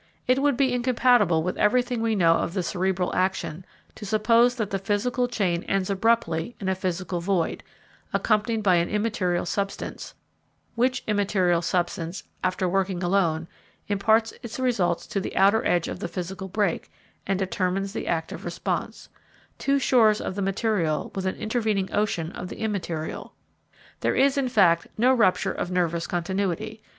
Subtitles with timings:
[0.25, 3.63] It would be incompatible with everything we know of the cerebral action,
[3.93, 7.61] to suppose that the physical chain ends abruptly in a physical void,
[8.11, 10.15] occupied by an immaterial substance;
[10.73, 13.47] which immaterial substance, after working alone,
[13.87, 16.91] imparts its results to the other edge of the physical break,
[17.27, 19.07] and determines the active response
[19.59, 23.35] two shores of the material with an intervening ocean of the immaterial.
[23.99, 26.81] There is, in fact, no rupture of nervous continuity.